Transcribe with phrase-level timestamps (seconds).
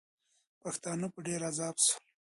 [0.61, 2.01] پښتانه په ډېر عذاب سول.